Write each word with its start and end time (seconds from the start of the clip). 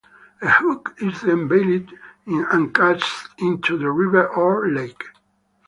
A 0.41 0.49
hook 0.49 0.95
is 0.99 1.21
then 1.21 1.47
baited 1.47 1.91
and 2.25 2.73
cast 2.73 3.27
into 3.37 3.77
the 3.77 3.91
river 3.91 4.27
or 4.29 4.67
lake. 4.67 5.03